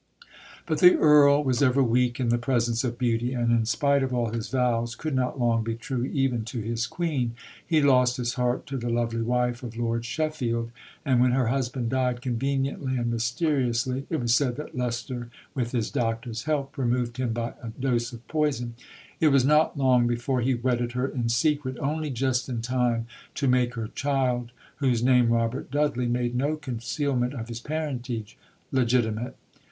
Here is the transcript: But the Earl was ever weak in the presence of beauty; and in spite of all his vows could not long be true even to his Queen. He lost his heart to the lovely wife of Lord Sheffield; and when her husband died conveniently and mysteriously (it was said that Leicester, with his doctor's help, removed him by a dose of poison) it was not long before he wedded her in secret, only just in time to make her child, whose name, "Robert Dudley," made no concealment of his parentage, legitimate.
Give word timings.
But 0.65 0.79
the 0.79 0.95
Earl 0.95 1.43
was 1.43 1.61
ever 1.61 1.83
weak 1.83 2.19
in 2.19 2.29
the 2.29 2.39
presence 2.39 2.83
of 2.83 2.97
beauty; 2.97 3.33
and 3.33 3.51
in 3.51 3.67
spite 3.67 4.01
of 4.01 4.11
all 4.11 4.31
his 4.31 4.49
vows 4.49 4.95
could 4.95 5.13
not 5.13 5.39
long 5.39 5.63
be 5.63 5.75
true 5.75 6.05
even 6.05 6.43
to 6.45 6.59
his 6.59 6.87
Queen. 6.87 7.35
He 7.63 7.83
lost 7.83 8.17
his 8.17 8.33
heart 8.33 8.65
to 8.65 8.77
the 8.77 8.89
lovely 8.89 9.21
wife 9.21 9.61
of 9.61 9.77
Lord 9.77 10.03
Sheffield; 10.03 10.71
and 11.05 11.21
when 11.21 11.33
her 11.33 11.49
husband 11.49 11.89
died 11.91 12.19
conveniently 12.23 12.97
and 12.97 13.11
mysteriously 13.11 14.07
(it 14.09 14.19
was 14.19 14.33
said 14.33 14.55
that 14.55 14.75
Leicester, 14.75 15.29
with 15.53 15.71
his 15.71 15.91
doctor's 15.91 16.45
help, 16.45 16.79
removed 16.79 17.17
him 17.17 17.31
by 17.31 17.53
a 17.61 17.69
dose 17.69 18.11
of 18.11 18.27
poison) 18.27 18.73
it 19.19 19.27
was 19.27 19.45
not 19.45 19.77
long 19.77 20.07
before 20.07 20.41
he 20.41 20.55
wedded 20.55 20.93
her 20.93 21.07
in 21.07 21.29
secret, 21.29 21.77
only 21.77 22.09
just 22.09 22.49
in 22.49 22.63
time 22.63 23.05
to 23.35 23.47
make 23.47 23.75
her 23.75 23.89
child, 23.89 24.51
whose 24.77 25.03
name, 25.03 25.29
"Robert 25.29 25.69
Dudley," 25.69 26.07
made 26.07 26.33
no 26.33 26.55
concealment 26.55 27.35
of 27.35 27.49
his 27.49 27.59
parentage, 27.59 28.35
legitimate. 28.71 29.35